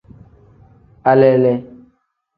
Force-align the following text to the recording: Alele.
Alele. 1.11 1.53